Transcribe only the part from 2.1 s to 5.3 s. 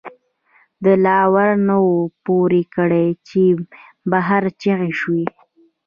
پورې کړ، چې بهر چغې شوې